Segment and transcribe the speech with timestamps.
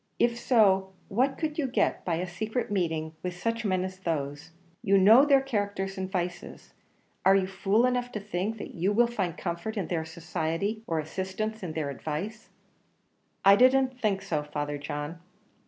[0.17, 4.49] If so, what could you get by a secret meeting with such men as those?
[4.81, 6.73] You know their characters and vices;
[7.23, 10.97] are you fool enough to think that you will find comfort in their society, or
[10.97, 12.49] assistance in their advice?"
[13.45, 15.19] "I didn't think so, Father John."